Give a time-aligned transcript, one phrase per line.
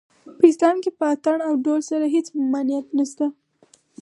[0.37, 1.81] په اسلام کې په اټن او ډول
[2.15, 3.25] هېڅ ممانعت نشته